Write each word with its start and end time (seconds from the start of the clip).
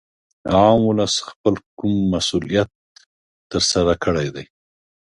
عام 0.53 0.81
ولس 0.89 1.15
خپل 1.27 1.53
کوم 1.77 1.97
مسولیت 2.13 2.69
تر 3.51 3.61
سره 3.71 3.93
کړی 4.03 4.27
دی 4.35 4.45